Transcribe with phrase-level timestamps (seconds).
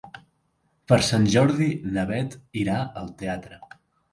[0.91, 1.67] Per Sant Jordi
[1.99, 3.63] na Beth irà al teatre.